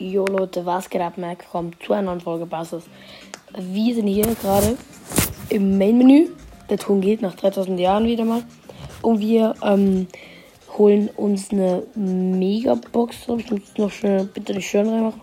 Leute, 0.00 0.64
was 0.64 0.88
geht 0.88 1.00
ab? 1.00 1.14
Willkommen 1.16 1.74
zu 1.84 1.92
einer 1.92 2.02
neuen 2.02 2.20
Folge 2.20 2.46
Basses. 2.46 2.84
Wir 3.56 3.96
sind 3.96 4.06
hier 4.06 4.32
gerade 4.40 4.78
im 5.48 5.76
Main-Menü. 5.76 6.28
Der 6.70 6.78
Ton 6.78 7.00
geht 7.00 7.20
nach 7.20 7.34
3000 7.34 7.80
Jahren 7.80 8.06
wieder 8.06 8.24
mal. 8.24 8.44
Und 9.02 9.18
wir 9.18 9.56
ähm, 9.60 10.06
holen 10.76 11.10
uns 11.16 11.50
eine 11.50 11.82
Megabox. 11.96 13.16
Ich 13.38 13.50
muss 13.50 13.60
noch 13.76 13.90
schnell 13.90 14.26
bitte 14.26 14.54
die 14.54 14.62
schön 14.62 14.88
reinmachen. 14.88 15.20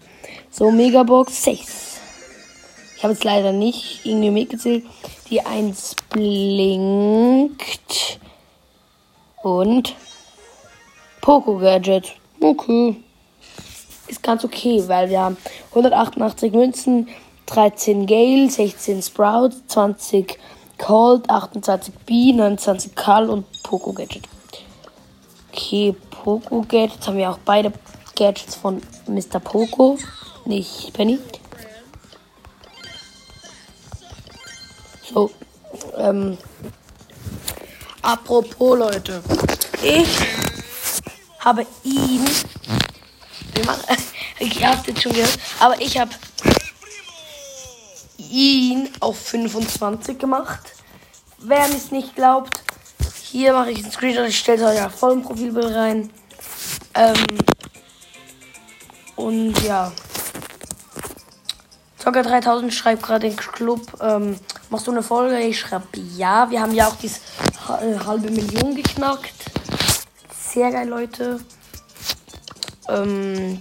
So, 0.50 0.70
Megabox 0.72 1.46
6. 1.46 2.02
Ich 2.98 3.04
habe 3.04 3.14
jetzt 3.14 3.24
leider 3.24 3.54
nicht 3.54 4.06
irgendwie 4.06 4.32
mitgezählt. 4.32 4.84
Die 5.30 5.40
1 5.40 5.96
blinkt. 6.10 8.20
Und 9.42 9.96
Poco 11.22 11.60
Gadget. 11.60 12.14
Okay. 12.42 13.05
Ist 14.08 14.22
ganz 14.22 14.44
okay, 14.44 14.84
weil 14.88 15.10
wir 15.10 15.22
haben 15.22 15.38
188 15.70 16.54
Münzen, 16.54 17.10
13 17.48 18.06
Gale, 18.06 18.50
16 18.50 19.02
Sprout, 19.02 19.52
20 19.68 20.38
Cold, 20.78 21.30
28 21.30 21.94
B, 22.06 22.34
29 22.34 22.96
Karl 22.96 23.30
und 23.30 23.46
Poco 23.64 23.94
Gadget. 23.94 24.28
Okay, 25.52 25.96
Poco 26.12 26.62
Gadgets 26.62 27.08
haben 27.08 27.18
wir 27.18 27.32
auch 27.32 27.40
beide 27.46 27.72
Gadgets 28.16 28.56
von 28.56 28.82
Mr. 29.08 29.40
Poco, 29.40 29.98
nicht 30.46 30.94
Penny. 30.94 31.20
So, 35.14 35.32
ähm, 35.98 36.38
apropos 38.02 38.78
Leute, 38.78 39.22
ich 39.82 40.08
habe 41.40 41.66
ihn, 41.84 42.26
wir 43.56 43.66
machen, 43.66 43.84
ich 44.40 44.66
hab's 44.66 44.88
jetzt 44.88 45.02
schon 45.02 45.14
gehört, 45.14 45.38
aber 45.60 45.80
ich 45.82 45.98
habe 45.98 46.12
ihn 48.18 48.90
auf 49.00 49.18
25 49.18 50.20
gemacht. 50.20 50.74
Wer 51.38 51.68
mir 51.68 51.76
es 51.76 51.92
nicht 51.92 52.16
glaubt, 52.16 52.62
hier 53.24 53.54
mache 53.54 53.72
ich 53.72 53.84
einen 53.84 53.92
Screenshot, 53.92 54.28
ich 54.28 54.40
stelle 54.40 54.64
es 54.64 54.72
euch 54.72 54.78
ja 54.78 54.90
voll 54.90 55.14
im 55.14 55.24
Profilbild 55.24 55.74
rein. 55.74 56.10
Ähm, 56.94 57.38
und 59.16 59.62
ja. 59.64 59.92
Zocker 61.98 62.24
3000 62.24 62.74
schreibt 62.74 63.04
gerade 63.04 63.28
den 63.28 63.36
Club, 63.36 63.82
ähm, 64.02 64.38
machst 64.70 64.88
du 64.88 64.92
eine 64.92 65.04
Folge? 65.04 65.40
Ich 65.40 65.60
schreibe 65.60 65.88
ja. 66.16 66.50
Wir 66.50 66.62
haben 66.62 66.74
ja 66.74 66.88
auch 66.88 66.96
diese 66.96 67.20
halbe 67.68 68.30
Million 68.30 68.76
geknackt. 68.76 69.34
Sehr 70.54 70.72
geil, 70.72 70.88
Leute. 70.88 71.40
Ähm, 72.90 73.60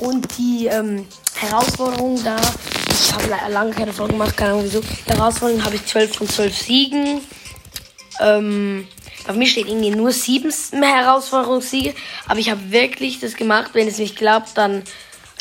und 0.00 0.38
die 0.38 0.66
ähm, 0.66 1.06
Herausforderung 1.34 2.22
da, 2.24 2.36
ich 2.90 3.12
habe 3.12 3.52
lange 3.52 3.72
keine 3.72 3.92
Folge 3.92 4.12
gemacht, 4.12 4.36
keine 4.36 4.52
Ahnung 4.52 4.64
wieso. 4.64 4.82
Herausforderung 5.06 5.64
habe 5.64 5.76
ich 5.76 5.86
12 5.86 6.16
von 6.16 6.28
12 6.28 6.58
Siegen. 6.58 7.20
Ähm, 8.20 8.86
auf 9.28 9.36
mir 9.36 9.46
steht 9.46 9.68
irgendwie 9.68 9.90
nur 9.90 10.12
7 10.12 10.52
Herausforderungssiege, 10.82 11.94
aber 12.26 12.40
ich 12.40 12.50
habe 12.50 12.70
wirklich 12.70 13.20
das 13.20 13.36
gemacht. 13.36 13.70
Wenn 13.74 13.88
es 13.88 13.98
nicht 13.98 14.16
glaubt, 14.16 14.50
dann 14.56 14.82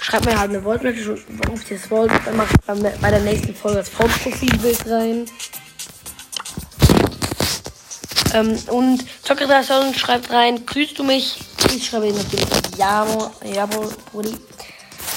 schreibt 0.02 0.26
mir 0.26 0.38
halt 0.38 0.50
eine 0.50 0.62
Voice-Message 0.62 1.08
und 1.08 1.50
ruft 1.50 1.72
das 1.72 1.90
wollt, 1.90 2.12
dann 2.26 2.38
mache 2.38 2.54
ich 2.54 3.00
bei 3.02 3.10
der 3.10 3.20
nächsten 3.20 3.56
Folge 3.56 3.80
das 3.80 3.98
Hauptprofilbild 3.98 4.88
rein. 4.88 5.26
Ähm, 8.34 8.58
und 8.68 9.04
Zocker 9.24 9.48
3000 9.48 9.98
schreibt 9.98 10.32
rein, 10.32 10.66
grüßt 10.66 10.98
du 10.98 11.04
mich? 11.04 11.40
Ich 11.76 11.88
schreibe 11.88 12.08
ihm 12.08 12.16
natürlich 12.16 12.48
Jawohl, 12.78 13.32
jawohl, 13.54 13.90
Brudi. 14.12 14.38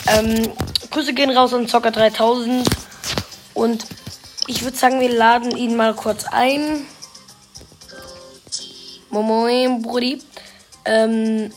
Ähm, 0.09 0.53
Grüße 0.91 1.15
gehen 1.15 1.31
raus 1.31 1.55
an 1.55 1.69
Zocker 1.69 1.91
3000. 1.91 2.69
Und 3.55 3.87
ich 4.47 4.63
würde 4.63 4.77
sagen, 4.77 5.01
wir 5.01 5.11
laden 5.11 5.57
ihn 5.57 5.77
mal 5.77 5.95
kurz 5.95 6.25
ein. 6.25 6.87
Moin, 9.11 9.81
Brudi. 9.81 10.21
Ähm, 10.85 11.53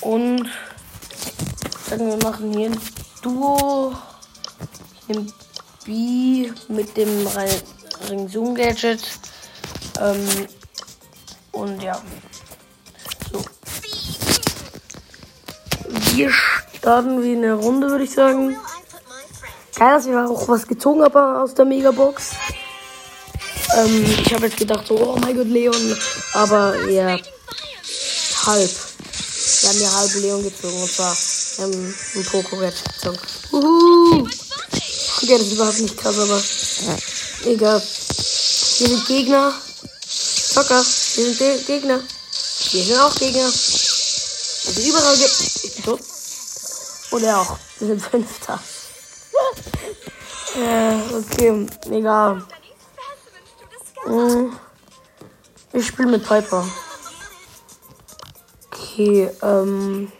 und 0.00 0.50
sagen 1.88 2.08
wir 2.08 2.16
machen 2.28 2.52
hier 2.52 2.70
ein 2.70 2.80
Duo. 3.22 3.94
Ich 5.00 5.08
nehme 5.08 5.26
B 5.84 6.50
mit 6.68 6.96
dem 6.96 7.26
Ring 8.08 8.28
Zoom 8.28 8.54
Gadget. 8.54 9.02
Ähm, 10.00 10.48
und 11.52 11.82
ja. 11.82 12.00
So. 13.30 13.44
Wir 16.14 16.30
starten 16.30 17.22
wie 17.22 17.32
eine 17.32 17.54
Runde, 17.54 17.88
würde 17.88 18.04
ich 18.04 18.12
sagen. 18.12 18.56
Geil, 19.76 19.94
dass 19.96 20.06
wir 20.06 20.28
auch 20.28 20.48
was 20.48 20.66
gezogen 20.66 21.02
haben 21.02 21.36
aus 21.36 21.54
der 21.54 21.64
Megabox. 21.64 22.32
Ähm, 23.76 24.04
ich 24.04 24.34
habe 24.34 24.46
jetzt 24.46 24.58
gedacht, 24.58 24.86
so, 24.86 24.96
oh 24.96 25.16
mein 25.20 25.36
Gott, 25.36 25.46
Leon. 25.46 25.96
Aber 26.34 26.88
ja, 26.88 27.16
halb. 28.46 28.70
Wir 29.60 29.68
haben 29.68 29.80
ja 29.80 29.92
halb 29.92 30.14
Leon 30.14 30.42
gezogen. 30.42 30.82
Und 30.82 30.90
zwar 30.90 31.16
ähm, 31.60 31.94
ein 32.16 32.24
Pokémon 32.24 32.70
gezogen. 32.70 33.18
Uhu. 33.52 34.26
Okay, 35.22 35.38
das 35.38 35.42
ist 35.42 35.52
überhaupt 35.52 35.78
nicht 35.78 35.96
krass, 35.96 36.18
aber 36.18 36.42
egal. 37.46 37.80
Hier 37.80 38.88
sind 38.88 39.06
Gegner. 39.06 39.54
Zocker, 40.52 40.84
wir 40.84 41.34
sind 41.34 41.66
Gegner. 41.66 42.00
Wir 42.72 42.84
sind 42.84 43.00
auch 43.00 43.14
Gegner. 43.14 43.46
Also 43.46 44.80
überall 44.86 45.16
gibt. 45.16 45.64
Ich 45.64 45.82
bin. 45.82 45.98
Und 47.10 47.22
er 47.22 47.40
auch. 47.40 47.58
Wir 47.78 47.88
sind 47.88 48.02
Fünfter. 48.02 48.60
äh, 50.56 50.94
okay, 51.14 51.66
egal. 51.90 52.44
Hm. 54.04 54.58
Ich 55.72 55.86
spiele 55.86 56.10
mit 56.10 56.28
Piper. 56.28 56.68
Okay, 58.66 59.30
ähm. 59.40 60.12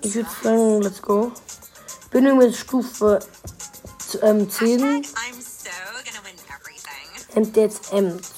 Ich 0.00 0.14
würde 0.14 0.30
sagen, 0.42 0.80
let's 0.80 1.02
go. 1.02 1.32
Bin 2.10 2.34
mit 2.38 2.56
Stufe 2.56 3.20
ähm, 4.22 4.50
10. 4.50 5.06
Hemd 7.34 7.56
jetzt 7.56 7.92
Ems 7.92 8.28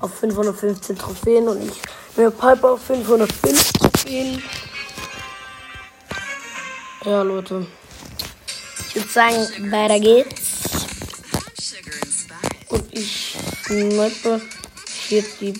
auf 0.00 0.14
515 0.14 0.96
Trophäen 0.96 1.48
und 1.48 1.62
ich 1.62 1.80
mir 2.16 2.30
Piper 2.30 2.72
auf 2.72 2.82
505 2.82 3.72
Trophäen. 3.72 4.42
Ja, 7.04 7.22
Leute. 7.22 7.66
Ich 8.88 8.96
würde 8.96 9.08
sagen, 9.08 9.70
weiter 9.70 10.00
geht's. 10.00 10.48
Und 12.68 12.84
ich 12.92 13.36
snipe 13.64 14.40
hier 15.08 15.24
die 15.40 15.54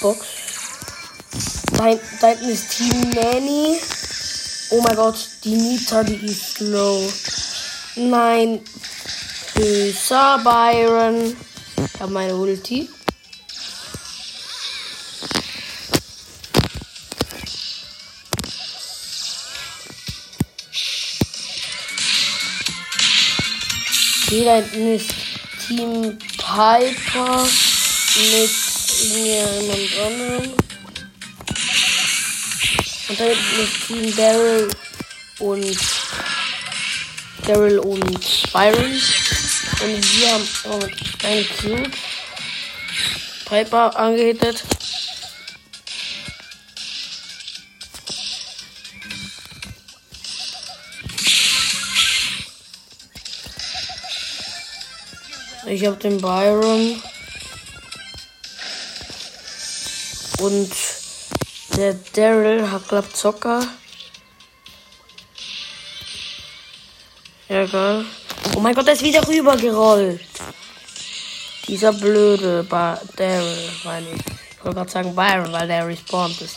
Box. 0.00 0.26
Da, 1.72 1.98
da 2.20 2.28
hinten 2.28 2.48
ist 2.48 2.70
Team 2.70 3.10
Nanny. 3.10 3.78
Oh 4.70 4.80
mein 4.80 4.96
Gott, 4.96 5.28
die 5.44 5.54
Nita, 5.54 6.02
die 6.02 6.26
ist 6.26 6.60
low. 6.60 7.06
Nein. 7.96 8.60
Böser 9.54 10.38
Byron. 10.42 11.36
Ich 11.76 12.00
habe 12.00 12.12
meine 12.12 12.34
Ulti. 12.34 12.88
Hinten 24.28 24.94
ist 24.94 25.10
Team 25.64 26.18
Piper 26.36 27.46
mit 28.16 28.50
irgendjemand 29.02 29.98
anderem. 30.04 30.52
Und 33.08 33.20
da 33.20 33.24
hinten 33.24 33.62
ist 33.62 33.86
Team 33.86 34.16
Daryl 34.16 34.68
und 35.38 35.93
Daryl 37.46 37.78
und 37.78 38.52
Byron. 38.52 39.00
Und 39.82 40.18
wir 40.18 40.32
haben 40.32 40.48
oh, 40.64 41.26
einen 41.26 41.46
Cube. 41.58 41.90
Piper 43.44 43.96
angehittet. 43.96 44.64
Ich 55.66 55.84
habe 55.86 55.96
den 55.96 56.20
Byron. 56.20 57.02
Und 60.38 60.72
der 61.76 61.94
Daryl 62.14 62.70
hat 62.70 62.88
glaub 62.88 63.14
Zocker. 63.14 63.66
Ja, 67.54 67.66
geil. 67.66 68.04
Oh 68.56 68.58
mein 68.58 68.74
Gott, 68.74 68.84
der 68.84 68.94
ist 68.94 69.04
wieder 69.04 69.24
rübergerollt. 69.28 70.20
Dieser 71.68 71.92
blöde 71.92 72.64
ba 72.64 73.00
Daryl, 73.14 73.70
meine 73.84 74.08
ich. 74.08 74.22
Ich 74.58 74.64
wollte 74.64 74.78
gerade 74.78 74.90
sagen 74.90 75.14
Byron, 75.14 75.52
weil 75.52 75.68
der 75.68 75.86
respawned 75.86 76.40
ist. 76.40 76.56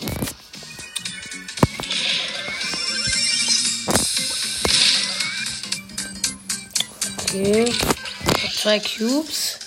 Okay. 7.22 7.72
Zwei 8.60 8.80
Cubes. 8.80 9.60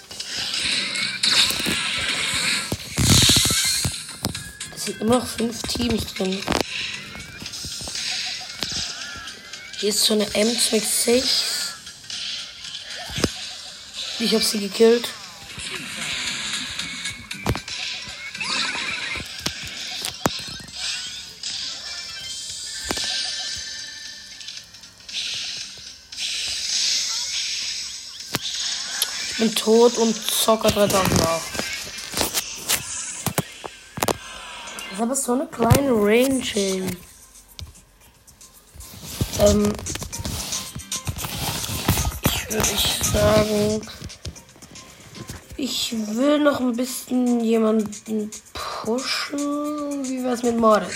Es 4.75 4.85
sind 4.85 5.01
immer 5.01 5.19
noch 5.19 5.27
fünf 5.29 5.63
Teams 5.63 6.13
drin. 6.13 6.41
Hier 9.81 9.89
ist 9.89 10.05
so 10.05 10.13
eine 10.13 10.27
M26. 10.27 11.23
Ich 14.19 14.35
habe 14.35 14.45
sie 14.45 14.61
gekillt. 14.61 15.09
Bin 29.39 29.55
tot 29.55 29.97
und 29.97 30.15
Zocker 30.15 30.71
3000 30.71 31.23
auch. 31.23 31.41
Das 34.75 34.93
ist 34.93 35.01
aber 35.01 35.17
so 35.17 35.33
eine 35.33 35.47
kleine 35.47 35.93
Range. 35.93 36.45
Ey. 36.55 37.10
Ähm, 39.43 39.73
ich 42.25 42.51
würde 42.51 42.67
sagen, 43.13 43.89
ich 45.57 45.95
will 46.15 46.41
noch 46.41 46.61
ein 46.61 46.77
bisschen 46.77 47.41
jemanden 47.41 48.31
pushen. 48.53 49.39
Wie 50.05 50.23
wär's 50.23 50.43
mit 50.43 50.59
Morris? 50.59 50.93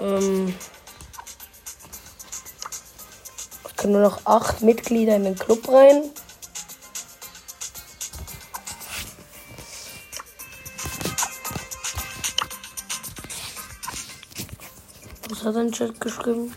Ähm, 0.00 0.54
es 3.64 3.76
können 3.76 3.94
nur 3.94 4.02
noch 4.02 4.26
acht 4.26 4.60
Mitglieder 4.60 5.16
in 5.16 5.24
den 5.24 5.38
Club 5.38 5.66
rein. 5.68 6.02
Hat 15.48 15.56
er 15.56 15.62
in 15.62 15.72
Chat 15.72 16.00
geschrieben? 16.00 16.54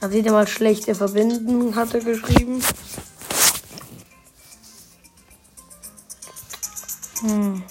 Da 0.00 0.08
sieht 0.08 0.24
er 0.24 0.32
mal 0.32 0.48
schlechte 0.48 0.94
Verbindung, 0.94 1.74
hat 1.74 1.92
er 1.92 2.00
geschrieben. 2.00 2.62
Hm. 7.20 7.62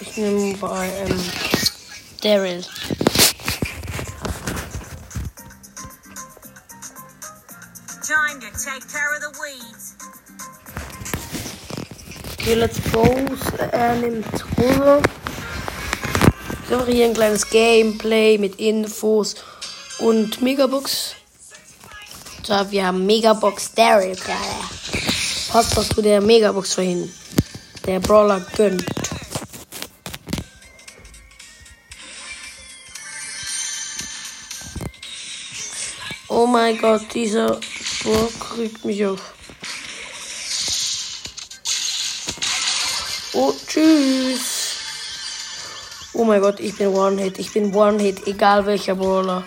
Ich 0.00 0.16
nehme 0.16 0.56
bei 0.56 0.88
ähm, 0.88 1.20
Daryl. 2.20 2.64
Okay, 12.40 12.54
let's 12.54 12.80
go. 12.90 13.04
Er 13.70 13.96
nimmt 13.96 14.24
Hose. 14.56 15.02
So, 16.70 16.86
hier 16.86 17.04
ein 17.04 17.12
kleines 17.12 17.46
Gameplay 17.50 18.38
mit 18.38 18.58
Infos 18.58 19.34
und 19.98 20.40
Megabox. 20.40 21.16
So, 22.42 22.54
wir 22.70 22.86
haben 22.86 23.04
Megabox 23.04 23.74
Daryl 23.74 24.16
gerade. 24.16 24.38
Passt 25.52 25.76
das 25.76 25.90
zu 25.90 26.00
der 26.00 26.22
Megabox 26.22 26.72
vorhin. 26.74 27.12
Der 27.84 28.00
Brawler 28.00 28.40
gönnt. 28.56 28.86
Oh 36.28 36.46
mein 36.46 36.78
Gott, 36.78 37.02
dieser 37.12 37.60
Burg 38.02 38.40
kriegt 38.40 38.82
mich 38.86 39.04
auf. 39.04 39.34
Oh, 43.32 43.54
tschüss. 43.66 44.74
Oh 46.14 46.24
mein 46.24 46.40
Gott, 46.40 46.58
ich 46.58 46.76
bin 46.76 46.88
One-Hit. 46.88 47.38
Ich 47.38 47.52
bin 47.52 47.72
One-Hit, 47.72 48.26
egal 48.26 48.66
welcher 48.66 48.96
Brawler. 48.96 49.44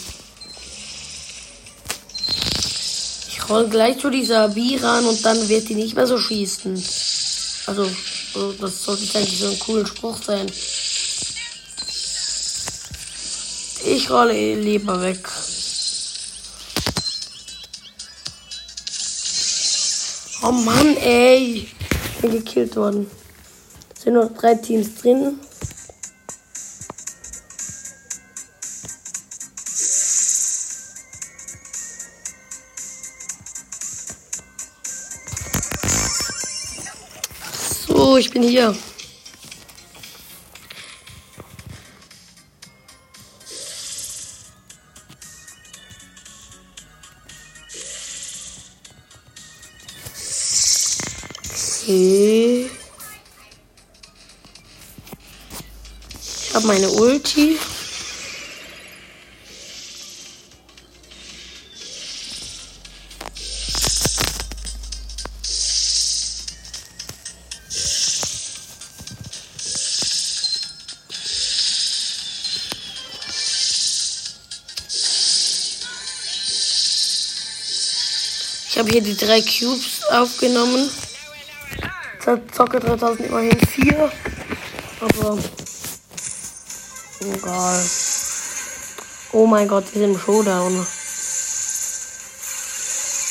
Ich 3.29 3.49
roll 3.49 3.67
gleich 3.69 3.99
zu 3.99 4.11
dieser 4.11 4.49
B 4.49 4.77
ran 4.77 5.07
und 5.07 5.25
dann 5.25 5.49
wird 5.49 5.71
die 5.71 5.75
nicht 5.75 5.97
mehr 5.97 6.07
so 6.07 6.19
schießen. 6.19 6.75
Also, 7.67 7.91
so, 8.35 8.53
das 8.53 8.85
sollte 8.85 9.19
eigentlich 9.19 9.39
so 9.39 9.49
ein 9.49 9.59
cooler 9.59 9.87
Spruch 9.87 10.23
sein. 10.23 10.53
Ich 13.87 14.11
rolle 14.11 14.57
lieber 14.57 15.01
weg. 15.01 15.27
Oh 20.47 20.53
Mann, 20.53 20.95
ey. 20.99 21.67
Ich 22.17 22.21
bin 22.21 22.33
gekillt 22.33 22.77
worden. 22.77 23.11
Es 23.97 24.03
sind 24.03 24.13
noch 24.13 24.31
drei 24.35 24.55
Teams 24.55 24.95
drin. 24.97 25.39
So, 37.87 38.19
ich 38.19 38.31
bin 38.31 38.43
hier. 38.43 38.77
Habe 56.65 56.81
meine 56.81 56.89
Ulti. 56.91 57.59
Ich 78.67 78.79
habe 78.79 78.91
hier 78.91 79.03
die 79.03 79.17
drei 79.17 79.41
Cubes 79.41 80.03
aufgenommen. 80.11 80.91
Zocke 82.53 82.81
3000 82.81 83.29
immerhin 83.29 83.61
4. 83.61 84.13
Aber. 85.01 85.39
Egal. 87.33 87.85
Oh 89.33 89.47
mein 89.47 89.67
Gott, 89.67 89.85
die 89.95 89.99
sind 89.99 90.13
im 90.15 90.19
Showdown. 90.19 90.87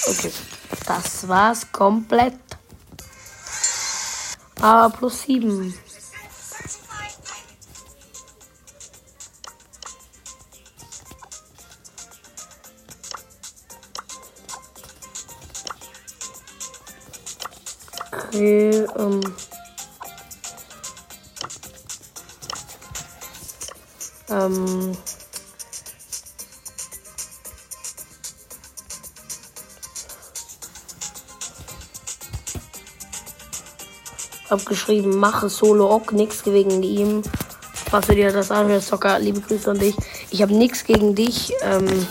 Okay. 0.08 0.32
Das 0.86 1.28
war's 1.28 1.72
komplett. 1.72 2.34
Aber 4.60 4.96
plus 4.96 5.22
7. 5.24 5.74
Hab 34.54 34.66
geschrieben, 34.68 35.18
mache 35.18 35.50
Solo 35.50 35.90
auch 35.90 36.12
nichts 36.12 36.46
wegen 36.46 36.84
ihm. 36.84 37.24
Was 37.90 38.06
du 38.06 38.14
dir 38.14 38.32
das 38.32 38.52
anhörst, 38.52 38.88
Zocker, 38.88 39.18
liebe 39.18 39.42
Grüße 39.42 39.72
an 39.72 39.80
dich. 39.80 39.96
Ich 40.30 40.44
habe 40.44 40.54
nichts 40.54 40.84
gegen 40.84 41.16
dich. 41.16 41.52
Ähm, 41.64 42.06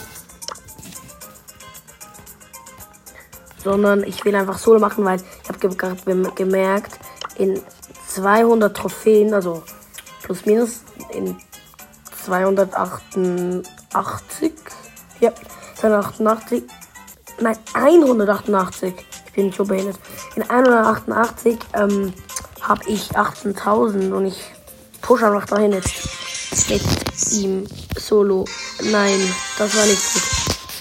sondern 3.63 4.03
ich 4.03 4.25
will 4.25 4.35
einfach 4.35 4.57
Solo 4.57 4.81
machen, 4.81 5.05
weil 5.05 5.21
ich 5.41 5.47
habe 5.47 5.59
ge 5.59 5.69
ge 5.69 5.95
gemerkt, 6.35 6.99
in 7.37 7.61
200 8.09 8.75
Trophäen, 8.75 9.33
also 9.33 9.63
plus 10.21 10.45
minus 10.45 10.81
in 11.13 11.37
288, 12.25 14.51
ja, 15.21 15.31
288, 15.75 16.63
nein, 17.39 17.57
188, 17.73 18.93
ich 19.27 19.33
bin 19.33 19.51
so 19.51 19.63
behindert, 19.63 19.99
in 20.35 20.43
188 20.43 21.57
ähm, 21.73 22.13
habe 22.63 22.81
ich 22.87 23.11
18.000 23.11 24.11
und 24.13 24.27
ich 24.27 24.37
push 25.01 25.21
einfach 25.21 25.45
dahin 25.45 25.73
jetzt 25.73 26.69
mit 26.69 26.81
ihm 27.31 27.67
solo. 27.97 28.45
Nein, 28.81 29.33
das 29.57 29.75
war 29.75 29.85
nicht 29.85 30.13
gut. 30.13 30.23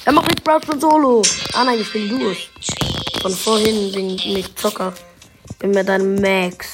Er 0.04 0.12
macht 0.12 0.30
jetzt 0.30 0.44
Brawl 0.44 0.60
von 0.60 0.80
Solo. 0.80 1.22
Ah 1.52 1.64
nein, 1.64 1.80
ich 1.80 1.92
bin 1.92 2.08
durch. 2.08 2.50
Von 3.20 3.34
vorhin 3.36 3.94
wegen 3.94 4.32
mit 4.32 4.58
Zocker. 4.58 4.92
Bin 5.58 5.70
mir 5.70 5.84
dann 5.84 6.16
Max. 6.20 6.66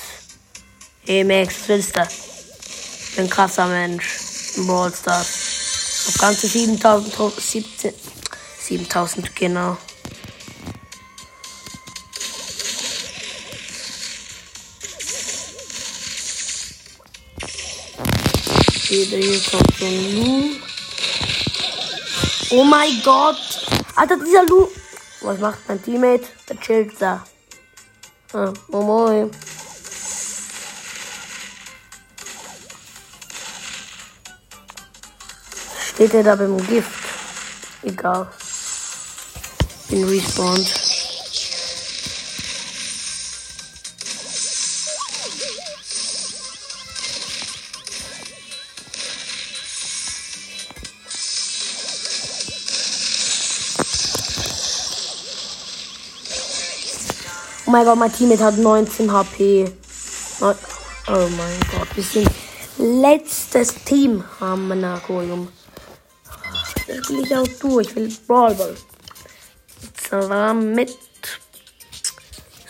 Hey 1.04 1.24
Max, 1.24 1.54
willst 1.66 1.96
du? 1.96 2.02
Ich 2.02 3.16
bin 3.16 3.28
krasser 3.28 3.66
Mensch. 3.66 4.56
Im 4.56 4.66
Brawl. 4.66 4.92
Auf 5.08 6.14
ganze 6.18 6.46
7000, 6.46 7.14
17, 7.38 7.94
7000, 8.60 9.36
genau. 9.36 9.76
Jeder 18.88 19.18
hier 19.18 19.40
kommt 19.50 19.78
so 19.78 19.84
ein 19.84 20.16
Lu. 20.16 20.56
Oh 22.50 22.64
mein 22.64 23.02
Gott. 23.04 23.36
Alter, 23.94 24.16
dieser 24.16 24.46
Lu. 24.46 24.66
Was 25.20 25.38
macht 25.38 25.58
mein 25.68 25.82
Teammate? 25.82 26.26
Der 26.48 26.58
chillt 26.58 26.94
da. 26.98 27.22
Ah, 28.32 28.52
oh 28.70 28.80
moin. 28.80 29.30
Steht 35.92 36.14
er 36.14 36.22
da 36.22 36.36
beim 36.36 36.56
Gift? 36.66 36.88
Egal. 37.82 38.26
Bin 39.90 40.08
respawned. 40.08 40.87
Oh 57.68 57.70
mein 57.70 57.84
Gott, 57.84 57.98
mein 57.98 58.10
Teammate 58.10 58.44
hat 58.44 58.56
19 58.56 59.12
HP. 59.12 59.70
Oh 60.40 60.54
mein 61.06 61.60
Gott, 61.70 61.88
wir 61.94 62.02
sind 62.02 62.30
letztes 62.78 63.74
Team 63.84 64.24
Nakoyum. 64.40 65.52
Das 66.86 67.10
will 67.10 67.26
ich 67.26 67.36
auch 67.36 67.46
durch. 67.60 67.88
Ich 67.88 67.94
will 67.94 68.16
Brawl 68.26 68.54
Ball. 68.54 68.74
Zwar 70.02 70.54
mit 70.54 70.96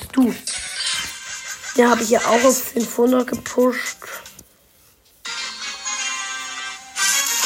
Stu. 0.02 0.34
Den 1.76 1.90
habe 1.90 2.02
ich 2.02 2.10
ja 2.10 2.18
auch 2.18 2.44
auf 2.44 2.60
500 2.60 3.24
gepusht. 3.24 3.98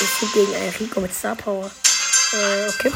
Ich 0.01 0.21
bin 0.21 0.33
gegen 0.33 0.55
einen 0.55 0.75
Rico 0.81 1.01
mit 1.03 1.15
Star 1.15 1.37
Power. 1.37 1.71
Äh, 2.33 2.69
okay. 2.71 2.93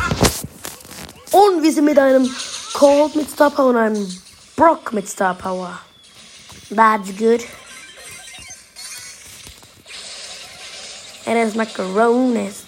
Und 1.30 1.62
wir 1.62 1.72
sind 1.74 1.84
mit 1.84 1.98
einem 1.98 2.34
Cold 2.72 3.16
mit 3.16 3.30
Star 3.30 3.50
Power 3.50 3.68
und 3.68 3.76
einem 3.76 4.22
Brock 4.56 4.92
mit 4.94 5.06
Star 5.06 5.34
Power. 5.34 5.78
That's 6.70 7.12
good. 7.12 7.44
And 11.26 11.38
it's 11.38 11.54
macaronis. 11.54 12.64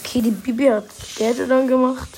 Okay, 0.00 0.22
die 0.22 0.30
Bibi 0.30 0.66
hat 0.70 0.86
Geld 1.16 1.38
dann 1.48 1.68
gemacht. 1.68 2.08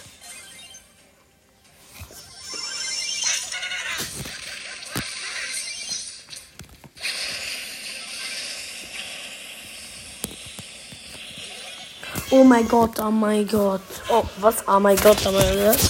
Oh 12.30 12.44
mein 12.44 12.66
Gott, 12.66 12.98
oh 13.00 13.10
mein 13.10 13.46
Gott. 13.46 13.82
Oh, 14.08 14.24
was? 14.40 14.64
Oh 14.66 14.80
mein 14.80 14.96
Gott, 14.96 15.18
oh 15.26 15.32
mein 15.32 15.54
Gott. 15.56 15.80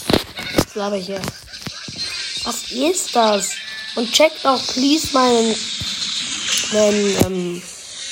Was 0.57 0.75
laber 0.75 0.97
ich 0.97 1.07
hier? 1.07 1.21
Was 2.45 2.73
ist 2.73 3.15
das? 3.15 3.51
Und 3.97 4.11
checkt 4.13 4.45
auch 4.47 4.63
please 4.69 5.09
meinen, 5.13 5.55
meinen, 6.73 7.27
ähm, 7.27 7.63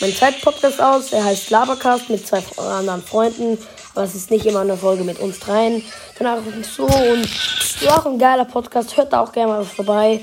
meinen 0.00 0.14
Zeit-Podcast 0.14 0.80
aus. 0.80 1.10
Der 1.10 1.24
heißt 1.24 1.50
Labercast 1.50 2.10
mit 2.10 2.26
zwei 2.26 2.42
anderen 2.58 3.02
Freunden. 3.02 3.58
Aber 3.94 4.04
es 4.04 4.14
ist 4.14 4.30
nicht 4.30 4.46
immer 4.46 4.60
eine 4.60 4.76
Folge 4.76 5.02
mit 5.04 5.18
uns 5.18 5.38
dreien. 5.38 5.82
Danach 6.18 6.38
so 6.76 6.84
und 6.84 7.24
ist 7.24 7.88
auch 7.88 8.06
ein 8.06 8.18
geiler 8.18 8.44
Podcast. 8.44 8.96
Hört 8.96 9.12
da 9.12 9.20
auch 9.20 9.32
gerne 9.32 9.52
mal 9.52 9.64
vorbei. 9.64 10.20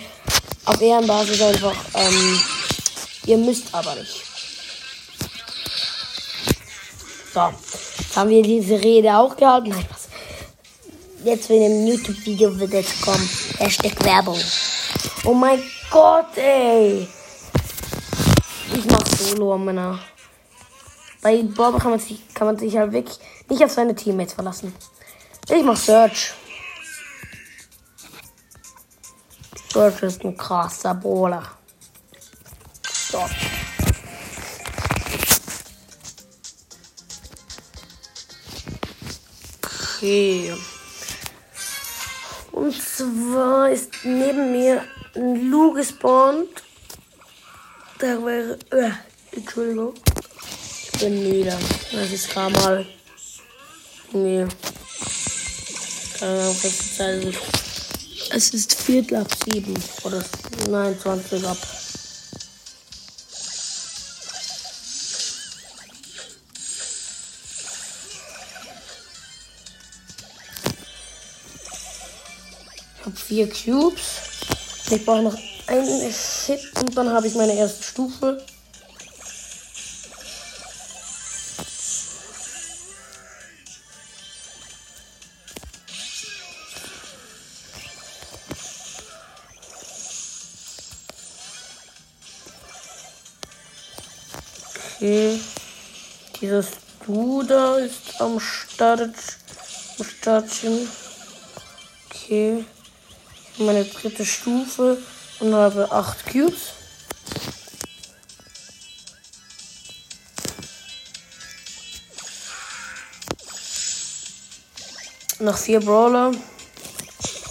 Auf 0.65 0.81
Ehrenbasis 0.81 1.41
einfach. 1.41 1.75
Ähm, 1.93 2.39
ihr 3.25 3.37
müsst 3.37 3.73
aber 3.73 3.95
nicht. 3.95 4.23
So, 7.33 7.41
haben 8.15 8.29
wir 8.29 8.43
diese 8.43 8.81
Rede 8.81 9.15
auch 9.17 9.35
gehalten. 9.35 9.69
Nein? 9.69 9.85
Jetzt 11.25 11.49
in 11.49 11.59
dem 11.59 11.87
YouTube-Video 11.87 12.59
wird 12.59 12.73
jetzt 12.73 13.01
kommen. 13.01 13.27
Hashtag 13.57 14.05
Werbung. 14.05 14.39
Oh 15.23 15.33
mein 15.33 15.59
Gott, 15.89 16.37
ey. 16.37 17.07
Ich 18.75 18.85
mach 18.85 19.07
Solo, 19.07 19.57
Männer. 19.57 19.97
Bei 21.23 21.41
Bob 21.41 21.79
kann 21.81 21.89
man, 21.89 21.99
sich, 21.99 22.21
kann 22.35 22.45
man 22.45 22.59
sich 22.59 22.77
halt 22.77 22.91
wirklich 22.91 23.17
nicht 23.49 23.63
auf 23.63 23.71
seine 23.71 23.95
Teammates 23.95 24.35
verlassen. 24.35 24.71
Ich 25.49 25.63
mach 25.63 25.75
Search. 25.75 26.33
Search 29.73 30.03
ist 30.03 30.23
ein 30.23 30.37
krasser 30.37 30.93
Brawler. 30.93 31.41
So. 33.09 33.25
Okay. 39.97 40.53
Und 42.55 42.73
zwar 42.81 43.69
ist 43.69 43.89
neben 44.05 44.53
mir 44.53 44.81
ein 45.13 45.49
Lu 45.51 45.73
gespawnt. 45.73 46.47
Der 47.99 48.25
wäre. 48.25 48.57
Äh, 48.71 48.91
Entschuldigung. 49.35 49.93
Ich 50.93 50.99
bin 51.01 51.21
müde. 51.21 51.57
Das 51.91 52.11
ist 52.13 52.29
gerade 52.29 52.53
mal. 52.53 52.85
Nee. 54.13 54.45
Es 58.31 58.53
ist 58.53 58.73
Viertel 58.73 59.17
ab 59.17 59.27
sieben. 59.43 59.73
Oder 60.03 60.23
nein, 60.69 60.97
20 60.97 61.45
ab. 61.45 61.57
Habe 73.05 73.15
vier 73.15 73.49
Cubes. 73.49 74.21
Ich 74.89 75.05
brauche 75.05 75.23
noch 75.23 75.37
einen 75.67 76.13
Hit 76.45 76.71
und 76.81 76.97
dann 76.97 77.09
habe 77.09 77.27
ich 77.27 77.35
meine 77.35 77.53
erste 77.53 77.83
Stufe. 77.83 78.43
Okay. 94.97 95.39
Dieses 96.41 96.67
Du 97.05 97.43
da 97.43 97.77
ist 97.77 98.19
am 98.19 98.39
Start. 98.39 99.01
Am 99.99 100.05
Startchen. 100.05 100.89
Okay. 102.09 102.65
Meine 103.57 103.85
dritte 103.85 104.25
Stufe 104.25 104.97
und 105.39 105.53
habe 105.53 105.89
acht 105.89 106.25
Cubes. 106.25 106.73
Noch 115.39 115.57
vier 115.57 115.79
Brawler. 115.79 116.31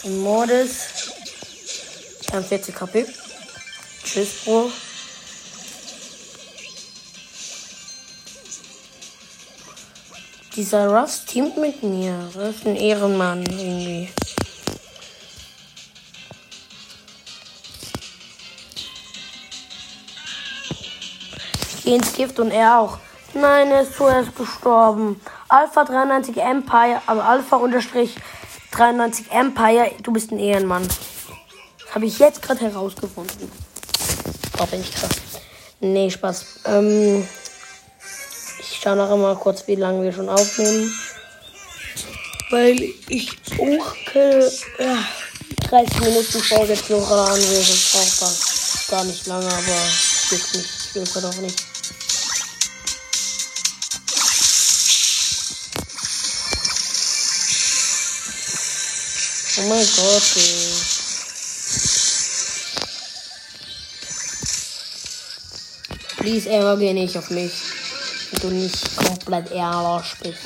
Und 0.02 0.22
Mordes. 0.22 0.70
Ich 2.20 2.32
habe 2.32 2.44
40 2.44 2.74
KP. 2.74 3.06
Tschüss, 4.04 4.28
Bro. 4.44 4.70
Dieser 10.54 10.88
Russ 10.88 11.24
teamt 11.24 11.56
mit 11.56 11.82
mir. 11.82 12.30
Das 12.34 12.56
ist 12.56 12.66
ein 12.66 12.76
Ehrenmann 12.76 13.42
irgendwie. 13.46 14.10
Gehe 21.84 21.96
ins 21.96 22.12
Gift 22.14 22.38
und 22.40 22.50
er 22.50 22.80
auch. 22.80 22.98
Nein, 23.34 23.70
er 23.70 23.82
ist 23.82 23.96
zuerst 23.96 24.36
gestorben. 24.36 25.20
Alpha 25.48 25.84
93 25.84 26.36
Empire, 26.38 27.00
also 27.06 27.22
Alpha 27.22 27.56
unterstrich 27.56 28.16
93 28.72 29.30
Empire, 29.30 29.90
du 30.02 30.12
bist 30.12 30.32
ein 30.32 30.38
Ehrenmann. 30.38 30.86
Habe 31.94 32.06
ich 32.06 32.18
jetzt 32.18 32.42
gerade 32.42 32.60
herausgefunden. 32.60 33.50
Oh, 34.58 34.66
bin 34.66 34.80
ich 34.80 34.92
krass. 34.92 35.10
Nee, 35.80 36.10
Spaß. 36.10 36.60
Ähm, 36.66 37.26
ich 38.58 38.80
schaue 38.82 38.96
noch 38.96 39.16
mal 39.16 39.36
kurz, 39.36 39.66
wie 39.66 39.74
lange 39.74 40.02
wir 40.02 40.12
schon 40.12 40.28
aufnehmen. 40.28 40.92
Weil 42.50 42.80
ich 43.08 43.30
auch 43.58 43.94
ja, 44.78 44.98
30 45.68 46.00
Minuten 46.00 46.40
Folge 46.40 46.72
jetzt 46.72 46.90
noch 46.90 47.10
anwesend. 47.10 47.92
Braucht 47.92 48.88
gar 48.88 49.04
nicht 49.04 49.26
lange, 49.26 49.46
aber 49.46 49.78
juckt 50.30 50.54
nicht. 50.54 50.70
Ich 50.88 50.94
will 50.94 51.02
es 51.02 51.24
auch 51.24 51.40
nicht. 51.40 51.73
Oh 59.64 59.66
mein 59.66 59.86
Gott, 59.96 60.22
ey. 60.36 60.74
Please, 66.18 66.50
Emma, 66.50 66.74
geh 66.74 66.92
nicht 66.92 67.16
auf 67.16 67.30
mich. 67.30 67.52
Wenn 68.30 68.40
du 68.40 68.56
nicht 68.56 68.96
komplett 68.96 69.50
ehrlich 69.52 70.14
bist. 70.22 70.38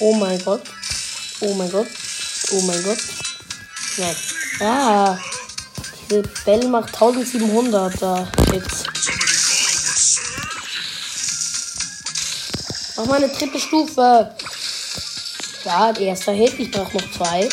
Oh 0.00 0.14
mein 0.14 0.44
Gott. 0.44 0.62
Oh 1.38 1.54
mein 1.54 1.70
Gott. 1.70 1.86
Oh 2.50 2.60
mein 2.62 2.82
Gott. 2.82 2.98
Nein. 3.98 4.16
Ah. 4.58 5.18
Diese 6.10 6.22
Bell 6.44 6.66
macht 6.66 6.94
1700 6.94 8.02
da 8.02 8.28
jetzt. 8.52 8.93
Mach 13.04 13.10
mal 13.10 13.24
eine 13.24 13.28
dritte 13.28 13.60
Stufe. 13.60 14.34
Ja, 15.62 15.92
erster 15.92 16.32
Hit. 16.32 16.58
Ich 16.58 16.70
brauche 16.70 16.96
noch 16.96 17.12
zwei. 17.12 17.46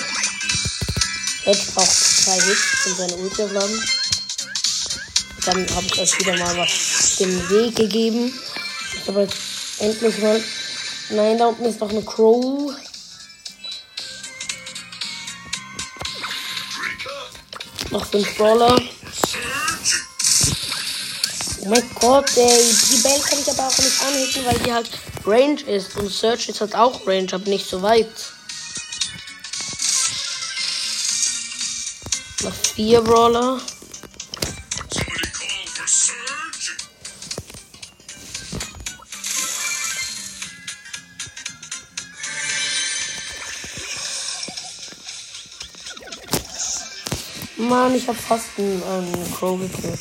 Jetzt 1.44 1.76
braucht 1.76 1.92
zwei 1.92 2.40
Hits, 2.40 2.86
um 2.86 2.96
seine 2.96 3.16
Ulti 3.18 3.44
aufladen. 3.44 3.84
Dann 5.46 5.76
habe 5.76 5.86
ich 5.88 6.00
euch 6.00 6.20
wieder 6.20 6.38
mal 6.38 6.56
was 6.56 7.18
den 7.18 7.50
Weg 7.50 7.76
gegeben. 7.76 8.34
Ich 8.96 9.08
habe 9.10 9.24
jetzt 9.24 9.36
endlich 9.80 10.20
mal. 10.20 10.42
Nein, 11.10 11.38
da 11.38 11.48
unten 11.48 11.66
ist 11.66 11.82
noch 11.82 11.90
eine 11.90 12.04
Crow. 12.04 12.74
Noch 17.90 18.06
fünf 18.06 18.38
Brawler. 18.38 18.82
Oh 21.60 21.68
mein 21.68 21.90
Gott, 22.00 22.38
ey. 22.38 22.76
Die 22.90 23.02
Bell 23.02 23.20
kann 23.20 23.40
ich 23.40 23.50
aber 23.50 23.68
auch 23.68 23.78
nicht 23.78 24.02
anhitten, 24.02 24.46
weil 24.46 24.60
die 24.60 24.72
halt 24.72 24.90
Range 25.26 25.62
ist. 25.62 25.98
Und 25.98 26.10
Search 26.10 26.50
ist 26.50 26.62
halt 26.62 26.76
auch 26.76 27.06
Range, 27.08 27.28
aber 27.32 27.50
nicht 27.50 27.68
so 27.68 27.82
weit. 27.82 28.08
Noch 32.44 32.54
vier 32.54 33.02
Brawler. 33.02 33.60
Mann, 47.58 47.96
ich 47.96 48.08
hab 48.08 48.16
fast 48.16 48.48
einen 48.58 48.82
ähm, 48.86 49.34
Crow 49.34 49.60
gekillt. 49.60 50.00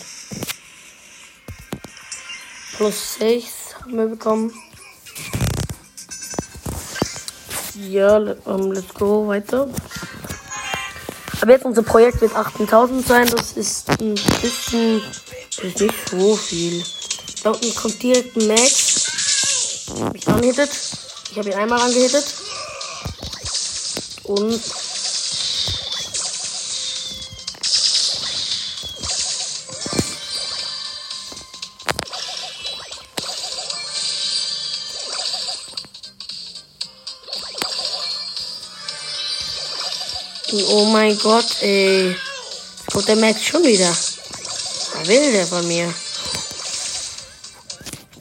Plus 2.77 3.15
6 3.17 3.45
haben 3.83 3.97
wir 3.99 4.07
bekommen. 4.07 4.70
Ja, 7.89 8.19
um, 8.45 8.73
let's 8.73 8.93
go 8.95 9.27
weiter. 9.29 9.69
Aber 11.41 11.53
jetzt 11.53 11.65
unser 11.65 11.83
Projekt 11.83 12.21
wird 12.21 12.35
8000 12.35 13.07
sein. 13.07 13.31
Das 13.31 13.53
ist 13.53 13.89
ein 13.89 14.15
bisschen. 14.43 15.03
Das 15.57 15.65
ist 15.65 15.81
nicht 15.81 16.11
so 16.11 16.37
viel. 16.37 16.85
Da 17.43 17.51
unten 17.51 17.75
kommt 17.75 18.03
direkt 18.03 18.37
ein 18.37 18.49
Max. 18.49 19.87
Hab 20.01 20.15
ich 20.15 20.29
angehittet. 20.29 20.71
Ich 21.31 21.39
habe 21.39 21.49
ihn 21.49 21.55
einmal 21.55 21.81
angehittet. 21.81 22.25
Und. 24.25 24.61
Oh 40.53 40.85
mein 40.87 41.17
Gott, 41.19 41.63
ey. 41.63 42.17
Kommt 42.93 43.07
der 43.07 43.17
Max 43.17 43.45
schon 43.45 43.63
wieder. 43.63 43.89
Was 43.89 45.07
will 45.07 45.33
der 45.33 45.47
von 45.47 45.67
mir? 45.69 45.93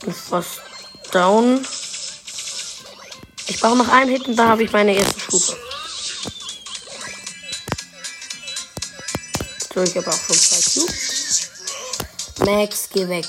Ist 0.06 0.30
was 0.30 0.46
down. 1.12 1.66
Ich 3.48 3.60
brauche 3.60 3.78
noch 3.78 3.88
einen 3.90 4.12
Hit 4.12 4.28
und 4.28 4.36
dann 4.36 4.50
habe 4.50 4.64
ich 4.64 4.72
meine 4.72 4.94
erste 4.94 5.20
Stufe. 5.20 5.58
So, 9.74 9.82
ich 9.82 9.98
habe 9.98 10.10
auch 10.10 10.20
schon 10.28 10.36
zwei 10.36 10.62
Cubes. 10.62 11.50
Max, 12.46 12.90
geh 12.94 13.08
weg. 13.10 13.26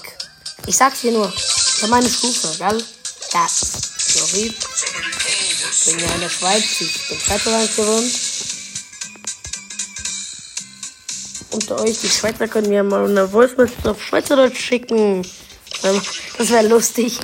Ich 0.66 0.76
sag's 0.76 1.00
dir 1.00 1.12
nur. 1.12 1.32
Ich 1.34 1.82
habe 1.82 1.90
meine 1.90 2.10
Stufe, 2.10 2.48
gell? 2.58 2.84
Ja. 3.32 3.48
Sorry. 3.48 4.54
Ich 5.72 5.84
bin 5.86 5.98
ja 5.98 6.14
in 6.14 6.20
der 6.20 6.28
Schweiz. 6.28 6.64
Ich 6.80 7.08
bin 7.08 7.18
Schweizerland 7.18 7.76
gewohnt. 7.76 8.29
Unter 11.52 11.80
euch, 11.80 12.00
die 12.00 12.08
Schweizer 12.08 12.46
können 12.46 12.68
mir 12.68 12.82
mal 12.82 13.08
eine 13.08 13.28
Voice 13.28 13.56
auf 13.84 14.02
Schweizerdeutsch 14.02 14.60
schicken. 14.60 15.26
Das 16.38 16.50
wäre 16.50 16.68
lustig. 16.68 17.18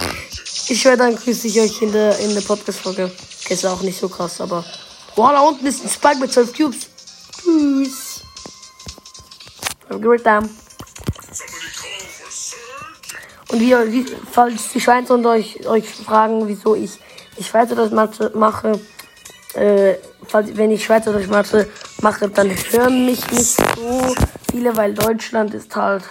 Ich 0.68 0.84
werde 0.84 0.98
dann 0.98 1.16
grüße 1.16 1.46
ich 1.46 1.60
euch 1.60 1.80
in 1.82 1.92
der, 1.92 2.18
in 2.18 2.34
der 2.34 2.40
Podcast-Folge. 2.40 3.10
Ist 3.48 3.64
auch 3.64 3.82
nicht 3.82 3.98
so 3.98 4.08
krass, 4.08 4.40
aber. 4.40 4.64
Boah, 5.14 5.32
da 5.32 5.40
unten 5.40 5.64
ist 5.66 5.84
ein 5.84 5.90
Spike 5.90 6.18
mit 6.18 6.32
12 6.32 6.56
Cubes. 6.56 6.88
Tschüss. 7.40 8.22
Have 9.88 9.94
a 9.94 9.98
great 9.98 10.24
time. 10.24 10.48
Und 13.52 13.60
wie, 13.60 13.70
wie 13.92 14.06
falls 14.30 14.72
die 14.74 14.80
Schweizer 14.80 15.14
unter 15.14 15.30
euch, 15.30 15.64
euch 15.66 15.88
fragen, 15.88 16.48
wieso 16.48 16.74
ich, 16.74 16.98
ich 17.36 17.46
Schweizerdeutsch 17.46 17.92
mache, 18.34 18.80
äh, 19.56 19.98
falls, 20.26 20.56
wenn 20.56 20.70
ich 20.70 20.84
Schweizerdeutsch 20.84 21.28
mache, 21.28 21.66
mache, 22.02 22.28
dann 22.28 22.50
hören 22.70 23.06
mich 23.06 23.30
nicht 23.30 23.56
so 23.56 24.14
viele, 24.50 24.76
weil 24.76 24.94
Deutschland 24.94 25.54
ist 25.54 25.74
halt 25.74 26.04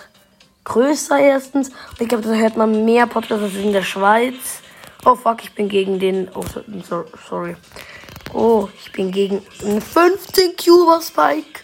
größer 0.63 1.19
erstens. 1.19 1.69
Und 1.69 2.01
ich 2.01 2.08
glaube, 2.08 2.23
da 2.23 2.34
hört 2.34 2.58
man 2.58 2.86
mehr 2.86 3.05
Podcasts 3.08 3.43
als 3.43 3.55
in 3.55 3.71
der 3.71 3.84
Schweiz. 3.84 4.62
Oh 5.05 5.15
fuck, 5.15 5.43
ich 5.43 5.53
bin 5.53 5.69
gegen 5.69 5.99
den. 5.99 6.27
Oh, 6.34 6.43
so, 6.89 7.05
sorry. 7.29 7.55
Oh, 8.34 8.67
ich 8.84 8.91
bin 8.91 9.12
gegen 9.12 9.41
einen 9.63 9.81
15 9.81 10.55
Cuber 10.58 10.99
Spike. 11.01 11.62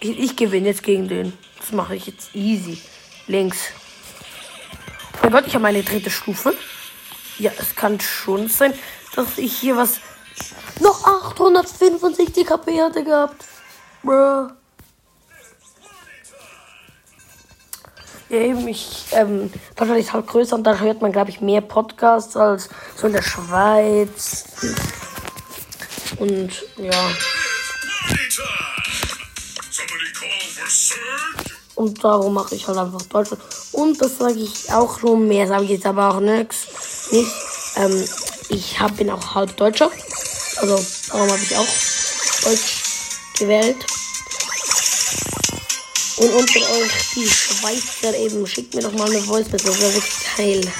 Ich, 0.00 0.18
ich 0.18 0.36
gewinne 0.36 0.68
jetzt 0.68 0.82
gegen 0.82 1.08
den. 1.08 1.32
Das 1.60 1.72
mache 1.72 1.94
ich 1.94 2.06
jetzt 2.08 2.34
easy. 2.34 2.78
Links. 3.28 3.58
Oh 5.14 5.18
mein 5.22 5.32
Gott, 5.32 5.44
ich 5.46 5.54
habe 5.54 5.62
meine 5.62 5.82
dritte 5.82 6.10
Stufe. 6.10 6.52
Ja, 7.38 7.52
es 7.58 7.76
kann 7.76 8.00
schon 8.00 8.48
sein, 8.48 8.74
dass 9.14 9.38
ich 9.38 9.56
hier 9.56 9.76
was 9.76 10.00
noch 10.80 11.04
865 11.04 12.46
KP 12.46 12.82
hatte 12.82 13.04
gehabt. 13.04 13.44
Bruh. 14.02 14.48
Ja, 18.28 18.38
eben, 18.38 18.66
ich, 18.66 19.06
ähm, 19.12 19.52
Deutschland 19.76 20.00
ist 20.00 20.12
halt 20.12 20.26
größer 20.26 20.56
und 20.56 20.64
da 20.64 20.76
hört 20.78 21.00
man, 21.00 21.12
glaube 21.12 21.30
ich, 21.30 21.40
mehr 21.40 21.60
Podcasts 21.60 22.36
als 22.36 22.68
so 22.96 23.06
in 23.06 23.12
der 23.12 23.22
Schweiz. 23.22 24.44
Und, 26.18 26.50
ja. 26.76 27.10
Und 31.76 32.02
darum 32.02 32.34
mache 32.34 32.54
ich 32.56 32.66
halt 32.66 32.78
einfach 32.78 33.02
Deutschland. 33.02 33.42
Und 33.72 34.00
das 34.00 34.18
sage 34.18 34.40
ich 34.40 34.72
auch 34.72 34.98
schon 34.98 35.28
mehr, 35.28 35.46
sage 35.46 35.64
ich 35.64 35.70
jetzt 35.70 35.86
aber 35.86 36.10
auch 36.10 36.20
nix. 36.20 36.66
Nicht. 37.12 37.30
Ähm, 37.76 38.08
ich 38.48 38.80
hab, 38.80 38.96
bin 38.96 39.10
auch 39.10 39.34
halb 39.34 39.56
Deutscher. 39.56 39.90
Also, 40.56 40.84
darum 41.08 41.30
habe 41.30 41.42
ich 41.42 41.56
auch 41.56 41.68
Deutsch 42.42 42.82
gewählt. 43.38 43.84
Und 46.16 46.30
unter 46.32 46.70
euch 46.70 46.92
die 47.14 47.28
Schweizer 47.28 48.16
eben, 48.16 48.46
schickt 48.46 48.74
mir 48.74 48.82
doch 48.82 48.92
mal 48.92 49.10
eine 49.10 49.20
Voice 49.20 49.48
mit, 49.52 49.66
das 49.66 49.78
wäre 49.78 49.94
wirklich 49.94 50.14
geil. 50.36 50.72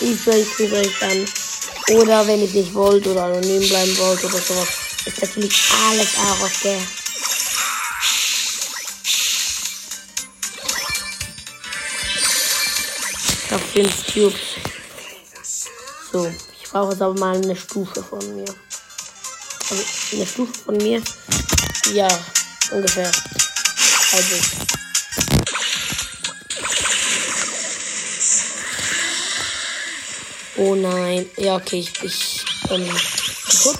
Ich 0.00 0.24
grüße 0.24 0.76
euch 0.76 0.98
dann. 1.00 1.26
Oder 1.98 2.26
wenn 2.26 2.40
ihr 2.40 2.48
nicht 2.48 2.72
wollt 2.74 3.04
oder 3.08 3.24
anonym 3.24 3.68
bleiben 3.68 3.98
wollt 3.98 4.22
oder 4.22 4.38
sowas, 4.38 4.68
ist 5.04 5.20
natürlich 5.20 5.60
alles 5.88 6.08
auch 6.16 6.48
der. 6.62 6.80
Ich 13.44 13.50
habe 13.50 13.64
5 13.72 14.14
Cubes. 14.14 14.40
So, 16.12 16.32
brauche 16.70 16.92
jetzt 16.92 17.02
aber 17.02 17.18
mal 17.18 17.36
eine 17.36 17.56
Stufe 17.56 18.02
von 18.02 18.18
mir. 18.36 18.44
Also 19.70 19.84
eine 20.12 20.26
Stufe 20.26 20.52
von 20.64 20.76
mir. 20.76 21.02
Ja, 21.92 22.08
ungefähr. 22.70 23.10
Also. 24.12 24.36
Oh 30.56 30.74
nein. 30.74 31.26
Ja, 31.36 31.56
okay, 31.56 31.80
ich, 31.80 32.02
ich 32.04 32.44
ähm, 32.70 32.88
kaputt. 32.88 33.78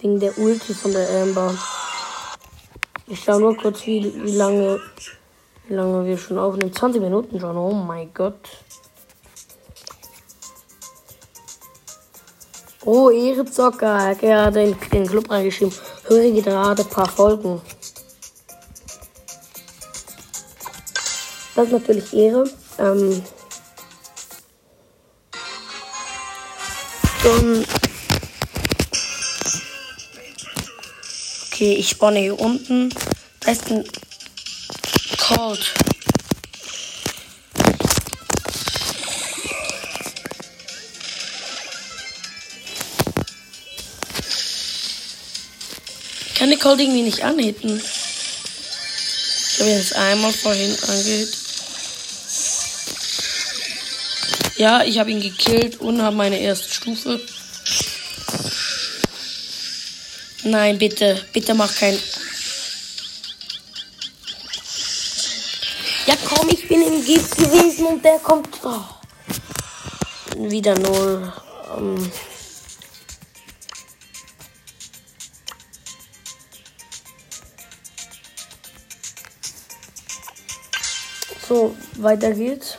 Wegen 0.00 0.20
der 0.20 0.38
Ulti 0.38 0.74
von 0.74 0.92
der 0.92 1.08
Amber. 1.22 1.56
Ich 3.08 3.22
schau 3.24 3.38
nur 3.38 3.56
kurz, 3.56 3.86
wie, 3.86 4.12
wie 4.22 4.36
lange 4.36 4.80
wie 5.68 5.74
lange 5.74 6.04
wir 6.06 6.16
schon 6.16 6.38
aufnehmen. 6.38 6.72
20 6.72 7.02
Minuten 7.02 7.40
schon. 7.40 7.56
Oh 7.56 7.72
mein 7.72 8.12
Gott. 8.14 8.38
Oh, 12.86 13.10
Ehrezocker. 13.10 14.16
Er 14.22 14.44
hat 14.44 14.54
in 14.54 14.76
den 14.92 15.06
Club 15.08 15.28
reingeschrieben. 15.28 15.74
Höre 16.04 16.30
gerade 16.40 16.82
ein 16.82 16.88
paar 16.88 17.08
Folgen. 17.08 17.60
Das 21.56 21.66
ist 21.66 21.72
natürlich 21.72 22.14
Ehre. 22.14 22.48
Ähm, 22.78 23.24
okay, 31.50 31.74
ich 31.74 31.88
spawne 31.88 32.20
hier 32.20 32.38
unten. 32.38 32.94
Da 33.40 33.50
ist 33.50 33.68
ein 33.68 33.84
Cold. 35.18 35.74
Kann 46.46 46.52
die 46.52 46.58
Cold 46.60 46.78
irgendwie 46.80 47.02
nicht 47.02 47.24
anhitten? 47.24 47.76
Ich 47.76 49.58
habe 49.58 49.68
jetzt 49.68 49.96
einmal 49.96 50.32
vorhin 50.32 50.78
angehit. 50.80 51.36
Ja, 54.56 54.84
ich 54.84 55.00
habe 55.00 55.10
ihn 55.10 55.20
gekillt 55.20 55.80
und 55.80 56.00
habe 56.00 56.14
meine 56.14 56.38
erste 56.38 56.72
Stufe. 56.72 57.20
Nein, 60.44 60.78
bitte, 60.78 61.20
bitte 61.32 61.52
mach 61.54 61.74
kein. 61.74 61.98
Ja, 66.06 66.14
komm, 66.28 66.48
ich 66.50 66.68
bin 66.68 66.80
im 66.80 67.04
Gift 67.04 67.36
gewesen 67.38 67.86
und 67.86 68.04
der 68.04 68.20
kommt. 68.20 68.50
Oh. 68.62 68.84
Wieder 70.36 70.78
null. 70.78 71.32
Ähm. 71.76 72.12
So, 81.48 81.76
weiter 81.98 82.32
geht's. 82.32 82.76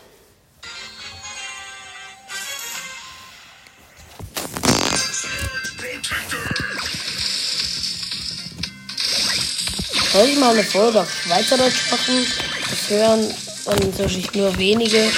Soll 10.11 10.25
ich 10.25 10.37
mal 10.37 10.53
eine 10.53 10.63
Folge 10.63 10.99
auf 10.99 11.09
Schweizerdeutsch 11.09 11.91
machen? 11.91 12.25
Das 12.69 12.89
hören 12.89 13.33
dann 13.65 13.79
natürlich 13.91 14.33
nur 14.33 14.57
wenige, 14.57 15.11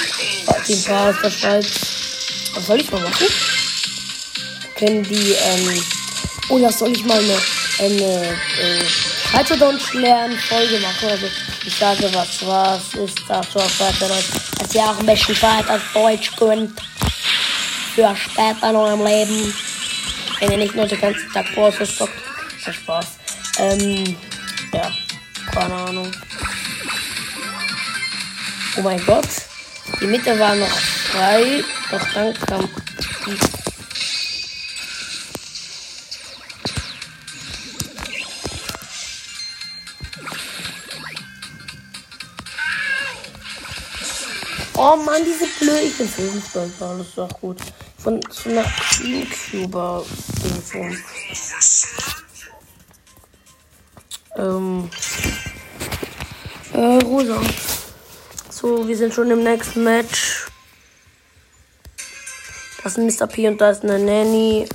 die 0.68 0.74
ein 0.74 0.84
paar 0.84 1.10
aus 1.10 1.16
der 1.20 1.30
Schweiz. 1.30 1.66
Was 2.54 2.66
soll 2.66 2.80
ich 2.80 2.90
mal 2.92 3.00
machen? 3.00 3.26
Können 4.76 5.02
die, 5.02 5.32
ähm, 5.32 5.82
oder 6.50 6.70
soll 6.70 6.92
ich 6.92 7.04
mal 7.04 7.18
eine, 7.18 7.38
eine 7.80 8.38
äh, 8.60 8.84
Schweizerdeutsch 9.28 9.94
lernen 9.94 10.38
Folge 10.38 10.78
machen? 10.78 11.08
Also 11.08 11.26
ich 11.64 11.74
sage, 11.76 12.10
was, 12.14 12.46
was 12.46 12.94
ist 12.94 13.20
das 13.28 13.46
für 13.46 13.60
Schweizerdeutsch? 13.60 14.30
Dass 14.58 14.74
ihr 14.74 14.82
auch 14.82 14.98
ein 14.98 15.06
bisschen 15.06 15.34
Schweizerdeutsch 15.34 16.36
könnt. 16.36 16.80
Für 17.94 18.14
später 18.16 18.72
noch 18.72 18.92
im 18.92 19.04
Leben. 19.04 19.54
Wenn 20.38 20.52
ihr 20.52 20.58
nicht 20.58 20.74
nur 20.74 20.86
den 20.86 21.00
ganzen 21.00 21.32
Tag 21.32 21.54
Bosses 21.54 21.96
zockt. 21.96 22.14
Viel 22.58 22.72
Spaß. 22.72 23.06
Ähm, 23.58 24.16
ja, 24.72 24.90
keine 25.52 25.74
Ahnung. 25.74 26.10
Oh 28.76 28.82
mein 28.82 29.04
Gott. 29.04 29.28
Die 30.00 30.06
Mitte 30.06 30.38
war 30.38 30.54
noch 30.54 30.68
frei, 30.68 31.62
doch 31.90 32.12
dann 32.14 32.34
kam 32.34 32.68
die. 33.26 33.69
Oh 44.82 44.96
Mann, 44.96 45.22
diese 45.26 45.46
blöde. 45.58 45.82
Ich 45.82 45.98
bin 45.98 46.08
Fußball, 46.08 46.70
alles 46.80 47.08
ist 47.08 47.18
doch 47.18 47.28
gut. 47.38 47.58
Von 47.98 48.18
so 48.30 48.48
einer 48.48 48.64
YouTuber-Telefon. 49.02 50.96
Ähm. 54.38 54.90
Äh, 56.72 57.04
Rosa. 57.04 57.42
So, 58.48 58.88
wir 58.88 58.96
sind 58.96 59.12
schon 59.12 59.30
im 59.30 59.42
nächsten 59.42 59.84
Match. 59.84 60.46
Das 62.82 62.96
ist 62.96 63.20
Mr. 63.20 63.26
P 63.26 63.48
und 63.48 63.60
da 63.60 63.72
ist 63.72 63.84
eine 63.84 63.98
Nanny. 63.98 64.66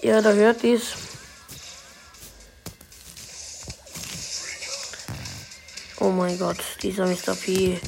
Ja, 0.00 0.22
da 0.22 0.32
hört 0.32 0.62
dies. 0.62 1.05
Mein 6.38 6.48
Gott, 6.48 6.64
dieser 6.82 7.06
Mr. 7.06 7.34
P 7.34 7.80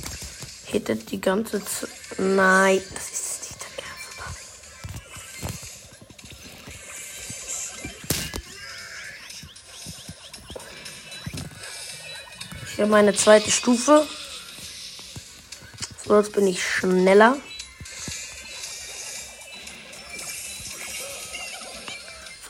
hittet 0.66 1.11
die 1.11 1.20
ganze 1.20 1.62
Zeit. 1.64 1.90
Nein, 2.18 2.80
das 2.94 3.11
ist 3.11 3.50
nicht 3.50 3.61
der 3.61 3.84
Ernst. 3.84 4.18
Ich 12.72 12.80
habe 12.80 12.90
meine 12.90 13.14
zweite 13.14 13.50
Stufe. 13.50 14.06
So, 16.06 16.18
jetzt 16.18 16.32
bin 16.32 16.46
ich 16.46 16.64
schneller. 16.64 17.37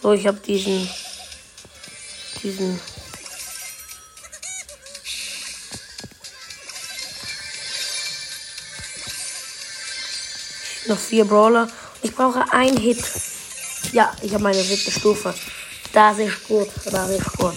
So, 0.00 0.12
ich 0.12 0.26
habe 0.26 0.38
diesen. 0.38 0.88
diesen. 2.42 2.97
Noch 10.88 10.98
vier 10.98 11.27
Brawler. 11.27 11.68
Ich 12.03 12.14
brauche 12.14 12.51
einen 12.51 12.79
Hit. 12.79 13.05
Ja, 13.92 14.11
ich 14.22 14.33
habe 14.33 14.42
meine 14.42 14.62
siebte 14.62 14.90
Stufe. 14.90 15.35
Das 15.92 16.18
ist 16.18 16.48
gut. 16.48 16.68
Das 16.87 17.11
ist 17.11 17.33
gut. 17.35 17.55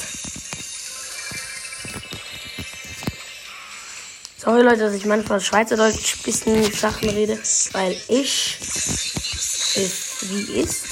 Sorry 4.37 4.63
Leute, 4.63 4.79
dass 4.79 4.93
ich 4.95 5.05
manchmal 5.05 5.39
Schweizerdeutsch 5.39 6.15
ein 6.15 6.23
bisschen 6.23 6.73
Sachen 6.73 7.09
rede, 7.09 7.39
weil 7.71 7.95
ich 8.09 8.57
ist 9.75 10.29
wie 10.29 10.59
ist. 10.59 10.85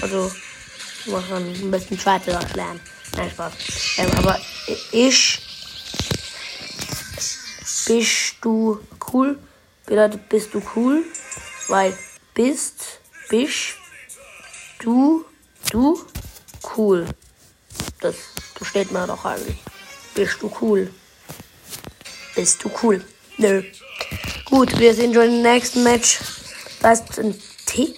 Also 0.00 0.32
muss 1.06 1.28
man 1.28 1.44
ein 1.44 1.70
bisschen 1.70 1.98
Schweizerdeutsch 1.98 2.54
lernen. 2.54 2.80
Nein, 3.16 3.30
Spaß. 3.30 3.52
Ähm, 3.98 4.10
aber 4.16 4.40
ich 4.90 5.38
bist 7.86 8.34
du 8.40 8.80
cool 9.12 9.38
bedeutet 9.90 10.28
bist 10.28 10.54
du 10.54 10.62
cool, 10.76 11.04
weil 11.70 11.96
bist, 12.34 13.00
bist 13.28 13.76
du, 14.80 15.24
du 15.70 16.04
cool. 16.76 17.06
Das 18.00 18.16
versteht 18.56 18.90
man 18.90 19.08
doch 19.08 19.24
eigentlich. 19.24 19.58
Bist 20.14 20.42
du 20.42 20.52
cool. 20.60 20.92
Bist 22.34 22.62
du 22.64 22.70
cool. 22.82 23.04
Nö. 23.38 23.62
Gut, 24.44 24.78
wir 24.78 24.94
sind 24.94 25.14
schon 25.14 25.26
im 25.26 25.42
nächsten 25.42 25.84
Match. 25.84 26.18
Da 26.80 26.92
ist 26.92 27.18
ein 27.18 27.40
Tick. 27.66 27.96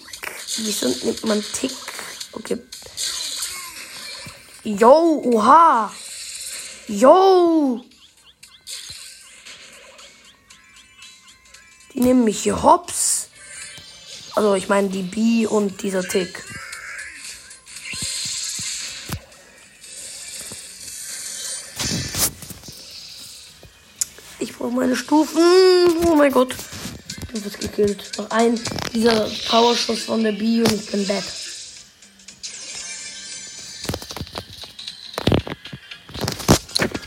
Wieso 0.57 0.87
nimmt 1.05 1.25
man 1.25 1.43
Tick? 1.53 1.73
Okay. 2.31 2.59
Yo, 4.63 5.21
oha. 5.25 5.91
Yo. 6.87 7.83
Die 11.93 11.99
nehmen 11.99 12.23
mich 12.23 12.43
hier 12.43 12.61
hops. 12.61 13.22
Also 14.35 14.55
ich 14.55 14.67
meine 14.67 14.89
die 14.89 15.03
B 15.03 15.45
und 15.45 15.81
dieser 15.83 16.01
Tick. 16.01 16.43
Ich 24.39 24.57
brauche 24.57 24.71
meine 24.71 24.95
Stufen. 24.95 25.41
Oh 26.05 26.15
mein 26.15 26.31
Gott. 26.31 26.55
Ich 27.33 27.41
bin 27.41 27.51
gekillt. 27.59 28.17
Noch 28.17 28.31
ein 28.31 28.59
dieser 28.93 29.29
Powerschuss 29.49 30.03
von 30.03 30.23
der 30.23 30.31
B 30.31 30.61
und 30.61 30.71
ich 30.71 30.89
bin 30.89 31.07
dead. 31.07 31.23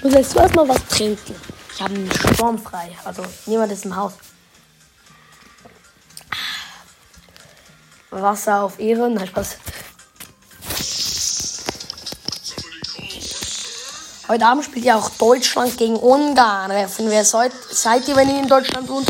Du 0.02 0.10
sollst 0.10 0.34
du 0.34 0.38
erstmal 0.38 0.68
was 0.68 0.86
trinken. 0.86 1.34
Ich 1.74 1.82
habe 1.82 1.94
einen 1.94 2.10
Sturm 2.12 2.58
frei. 2.58 2.96
Also 3.04 3.24
niemand 3.46 3.72
ist 3.72 3.84
im 3.84 3.96
Haus. 3.96 4.12
Wasser 8.22 8.62
auf 8.62 8.78
Ehre. 8.78 9.10
Nein, 9.10 9.26
Spaß. 9.26 9.56
Heute 14.28 14.44
Abend 14.44 14.64
spielt 14.64 14.84
ja 14.84 14.96
auch 14.96 15.08
Deutschland 15.10 15.76
gegen 15.78 15.96
Ungarn. 15.96 16.70
Wenn 16.70 17.10
wer 17.10 17.24
seid, 17.24 17.52
seid 17.70 18.08
ihr, 18.08 18.16
wenn 18.16 18.28
ihr 18.28 18.40
in 18.40 18.48
Deutschland 18.48 18.88
wohnt? 18.88 19.08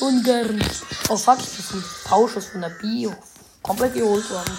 Ungarn. 0.00 0.62
Oh 1.08 1.16
fuck, 1.16 1.38
ich 1.40 1.68
bin 1.68 1.80
ein 1.80 1.84
Tauschus 2.08 2.46
von 2.46 2.60
der 2.60 2.68
Bio. 2.68 3.12
Komplett 3.62 3.94
geholt 3.94 4.30
worden. 4.30 4.56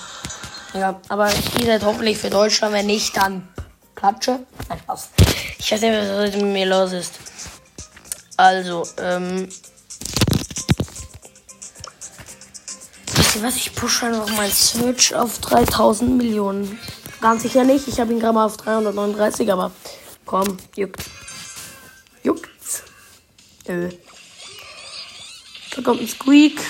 Ja, 0.74 1.00
aber 1.08 1.30
ihr 1.60 1.66
seid 1.66 1.84
hoffentlich 1.84 2.18
für 2.18 2.30
Deutschland. 2.30 2.74
Wenn 2.74 2.88
nicht, 2.88 3.16
dann 3.16 3.48
Klatsche. 3.96 4.40
Nein, 4.68 4.80
Spaß. 4.80 5.10
Ich 5.58 5.72
weiß 5.72 5.82
nicht, 5.82 5.94
was 5.94 6.10
heute 6.10 6.38
mit 6.38 6.54
mir 6.54 6.66
los 6.66 6.92
ist. 6.92 7.14
Also, 8.36 8.86
ähm. 8.98 9.48
Wisst 13.34 13.42
ihr 13.42 13.48
was? 13.48 13.56
Ich 13.56 13.74
pushe 13.74 14.06
einfach 14.06 14.30
mal 14.38 14.48
Search 14.48 15.16
auf 15.16 15.40
3000 15.40 16.18
Millionen. 16.18 16.78
Ganz 17.20 17.42
sicher 17.42 17.64
nicht. 17.64 17.88
Ich 17.88 18.00
habe 18.00 18.14
ihn 18.14 18.20
gerade 18.20 18.36
mal 18.36 18.46
auf 18.46 18.58
339, 18.58 19.52
aber 19.52 19.72
komm, 20.24 20.58
juckt. 20.76 21.04
Juckt's. 22.22 22.84
Nö. 23.68 23.90
Da 25.76 25.82
kommt 25.82 26.02
ein 26.02 26.08
Squeak. 26.08 26.62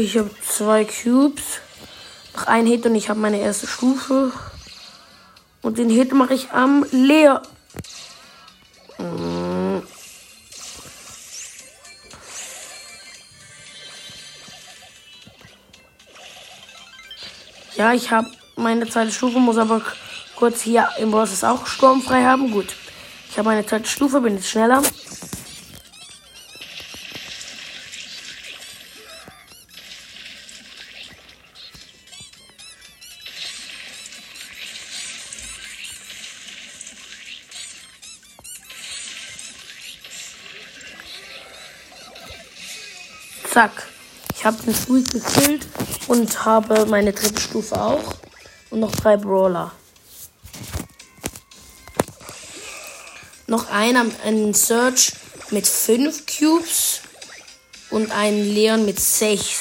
Ich 0.00 0.18
habe 0.18 0.30
zwei 0.42 0.84
Cubes. 0.84 1.60
Noch 2.34 2.46
ein 2.48 2.66
Hit 2.66 2.84
und 2.86 2.96
ich 2.96 3.08
habe 3.08 3.20
meine 3.20 3.38
erste 3.38 3.66
Stufe. 3.66 4.32
Und 5.62 5.78
den 5.78 5.88
Hit 5.88 6.12
mache 6.12 6.34
ich 6.34 6.50
am 6.50 6.84
Leer. 6.90 7.42
Mm. 8.98 9.78
Ja, 17.76 17.92
ich 17.92 18.10
habe 18.10 18.28
meine 18.56 18.88
zweite 18.88 19.12
Stufe, 19.12 19.38
muss 19.38 19.58
aber 19.58 19.80
kurz 20.36 20.62
hier 20.62 20.88
im 20.98 21.12
Boss 21.12 21.44
auch 21.44 21.66
sturmfrei 21.66 22.24
haben. 22.24 22.50
Gut. 22.50 22.74
Ich 23.30 23.38
habe 23.38 23.48
meine 23.48 23.64
zweite 23.64 23.88
Stufe, 23.88 24.20
bin 24.20 24.36
jetzt 24.36 24.48
schneller. 24.48 24.82
Zack. 43.54 43.86
Ich 44.34 44.44
habe 44.44 44.60
den 44.64 44.74
Squeak 44.74 45.12
gekillt 45.12 45.64
und 46.08 46.44
habe 46.44 46.86
meine 46.86 47.12
dritte 47.12 47.40
Stufe 47.40 47.80
auch. 47.80 48.16
Und 48.70 48.80
noch 48.80 48.90
drei 48.90 49.16
Brawler. 49.16 49.70
Noch 53.46 53.70
einer, 53.70 54.06
ein 54.24 54.54
Search 54.54 55.12
mit 55.52 55.68
fünf 55.68 56.24
Cubes 56.26 57.02
und 57.90 58.10
ein 58.10 58.44
Leon 58.44 58.86
mit 58.86 58.98
sechs. 58.98 59.60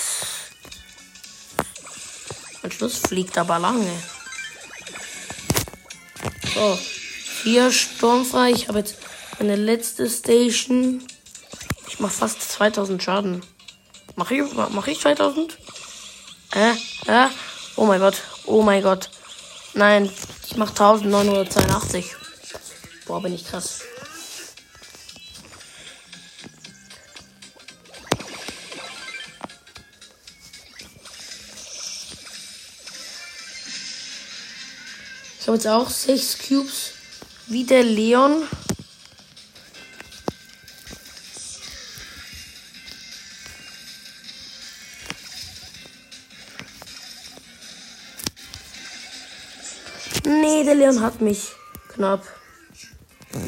Am 2.63 2.71
Schluss 2.71 2.97
fliegt 2.97 3.37
aber 3.37 3.59
lange. 3.59 3.93
So, 6.55 6.79
vier 7.43 7.71
sturmfrei. 7.71 8.53
Ich 8.53 8.69
habe 8.69 8.79
jetzt 8.79 8.95
meine 9.37 9.55
letzte 9.55 10.09
Station. 10.09 11.05
Ich 11.87 11.99
mache 11.99 12.13
fast 12.13 12.41
2000 12.41 13.03
Schaden. 13.03 13.43
Mach 14.15 14.29
ich, 14.29 14.41
mach 14.53 14.87
ich 14.87 14.99
2000? 14.99 15.57
Äh, 16.53 16.71
äh. 17.07 17.27
Oh 17.75 17.85
mein 17.85 17.99
Gott. 17.99 18.21
Oh 18.45 18.61
mein 18.61 18.83
Gott. 18.83 19.09
Nein, 19.73 20.09
ich 20.45 20.55
mach 20.55 20.69
1982. 20.69 22.15
Boah, 23.07 23.21
bin 23.21 23.33
ich 23.33 23.45
krass. 23.45 23.81
Ich 35.39 35.47
habe 35.47 35.57
jetzt 35.57 35.67
auch 35.67 35.89
6 35.89 36.37
Cubes. 36.47 36.93
Wie 37.47 37.65
der 37.65 37.83
Leon. 37.83 38.47
Der 50.63 50.75
Leon 50.75 51.01
hat 51.01 51.19
mich 51.19 51.51
knapp. 51.93 52.21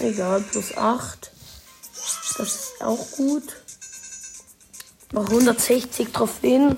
Egal, 0.01 0.41
plus 0.51 0.75
8. 0.75 1.31
Das 2.37 2.47
ist 2.47 2.73
auch 2.81 3.11
gut. 3.15 3.43
Noch 5.13 5.29
160 5.29 6.11
Trophäen. 6.11 6.75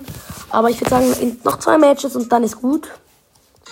Aber 0.50 0.70
ich 0.70 0.80
würde 0.80 0.90
sagen, 0.90 1.40
noch 1.42 1.58
zwei 1.58 1.76
Matches 1.76 2.14
und 2.14 2.30
dann 2.30 2.44
ist 2.44 2.60
gut. 2.60 2.88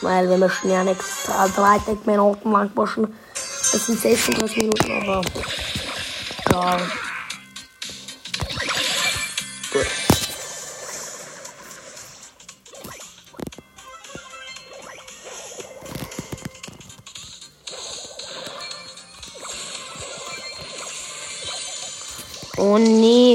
Weil 0.00 0.28
wir 0.28 0.38
möchten 0.38 0.68
ja 0.68 0.82
nichts 0.82 1.26
30 1.26 2.04
Minuten 2.04 2.50
lang 2.50 2.70
pushen. 2.70 3.14
Das 3.32 3.86
sind 3.86 4.00
36 4.00 4.56
Minuten, 4.56 4.90
aber 5.02 5.22
ja. 6.50 6.78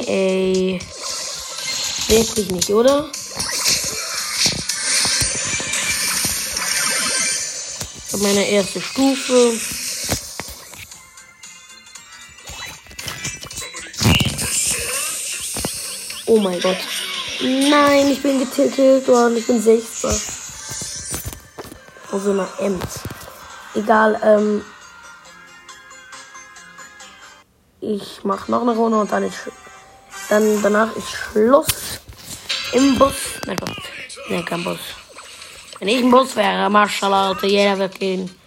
Nee, 0.07 0.77
ey. 0.77 0.79
Wirklich 2.07 2.51
nicht, 2.51 2.69
oder? 2.69 3.09
Meine 8.21 8.47
erste 8.47 8.81
Stufe. 8.81 9.53
Oh 16.27 16.37
mein 16.37 16.59
Gott. 16.59 16.77
Nein, 17.41 18.11
ich 18.11 18.21
bin 18.21 18.39
getiltet 18.39 19.07
worden. 19.07 19.37
Ich 19.37 19.47
bin 19.47 19.61
Sechster. 19.61 20.15
Also 22.11 22.33
nach 22.33 22.59
Ems. 22.59 22.99
Egal, 23.73 24.19
ähm. 24.23 24.63
Ich 27.79 28.19
mach 28.23 28.47
noch 28.47 28.61
eine 28.61 28.75
Runde 28.75 28.99
und 28.99 29.11
dann 29.11 29.23
ist 29.23 29.49
dann 30.31 30.61
danach 30.63 30.95
ist 30.95 31.11
Schluss 31.11 31.99
im 32.71 32.97
Bus. 32.97 33.13
Nein, 33.45 33.57
Gott. 33.57 33.75
Nein, 34.29 34.45
kein 34.45 34.63
Bus. 34.63 34.79
Wenn 35.79 35.89
ich 35.89 35.97
ein 35.97 36.09
Bus 36.09 36.35
wäre, 36.37 36.69
Marschall, 36.69 37.35
jeder 37.41 37.77
wird 37.77 37.99
gehen. 37.99 38.40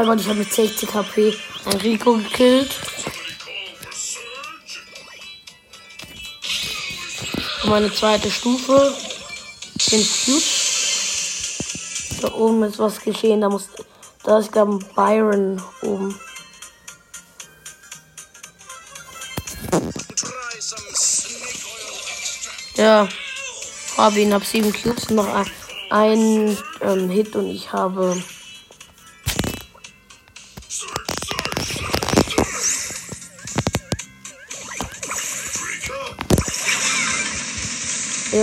Mein 0.00 0.16
Gott, 0.16 0.20
ich 0.20 0.28
habe 0.28 0.38
mit 0.38 0.50
60 0.50 0.94
HP 0.94 1.36
ein 1.66 1.76
Rico 1.82 2.14
gekillt. 2.14 2.74
Und 7.62 7.70
meine 7.70 7.92
zweite 7.92 8.30
Stufe. 8.30 8.94
Den 9.90 10.00
Cute. 10.00 10.42
Da 12.22 12.32
oben 12.32 12.62
ist 12.62 12.78
was 12.78 12.98
geschehen. 13.00 13.42
Da 13.42 13.50
muss. 13.50 13.68
Da 14.22 14.38
ist 14.38 14.52
glaube 14.52 14.76
ein 14.76 14.78
Byron 14.94 15.62
oben. 15.82 16.18
Ja. 22.76 23.06
Habe 23.98 24.20
ihn, 24.20 24.32
hab 24.32 24.46
sieben 24.46 24.72
Cubes, 24.72 25.10
noch 25.10 25.28
ein, 25.28 25.50
ein 25.90 26.56
ähm, 26.80 27.10
Hit 27.10 27.36
und 27.36 27.50
ich 27.50 27.70
habe. 27.70 28.16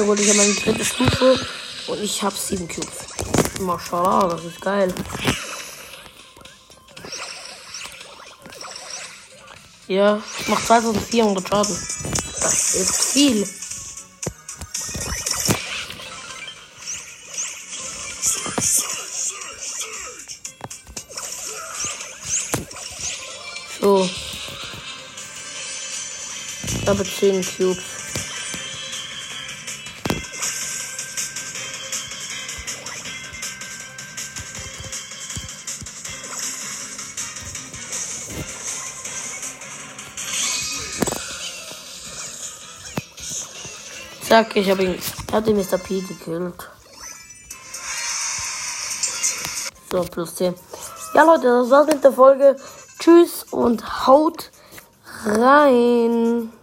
Ja 0.08 0.14
gut, 0.14 0.22
ich 0.22 0.30
habe 0.30 0.38
meine 0.38 0.54
dritte 0.54 0.86
Stufe 0.86 1.46
und 1.88 2.02
ich 2.02 2.24
habe 2.24 2.34
sieben 2.34 2.66
Cubes. 2.66 3.60
Mashallah, 3.60 4.30
das 4.30 4.46
ist 4.46 4.62
geil. 4.62 4.94
Ja, 9.90 10.22
ich 10.40 10.48
mach 10.48 10.64
2400 10.66 11.50
Schaden. 11.50 11.78
Das 12.40 12.76
ist 12.76 12.96
viel. 13.12 13.46
So. 23.82 24.10
Ich 26.66 26.88
habe 26.88 27.04
10 27.04 27.46
Cubes. 27.58 27.97
Zack, 44.38 44.56
ich 44.56 44.70
habe 44.70 44.84
ihn. 44.84 44.96
Er 45.32 45.38
hat 45.38 45.48
den 45.48 45.58
Mr. 45.58 45.80
P 45.80 46.00
gekillt. 46.00 46.70
So, 49.92 50.02
plus 50.02 50.36
10. 50.36 50.54
Ja, 51.16 51.24
Leute, 51.24 51.48
das 51.48 51.72
war's 51.72 51.88
mit 51.88 52.04
der 52.04 52.12
Folge. 52.12 52.56
Tschüss 53.00 53.46
und 53.50 54.06
haut 54.06 54.52
rein. 55.26 56.54